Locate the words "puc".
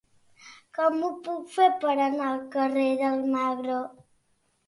1.27-1.51